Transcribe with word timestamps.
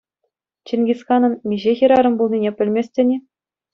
Чингисханӑн 0.69 1.33
миҫе 1.51 1.73
хӗрарӑм 1.81 2.15
пулнине 2.23 2.51
пӗлместӗн-и? 2.63 3.17